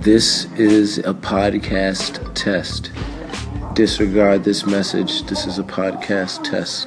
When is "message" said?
4.64-5.24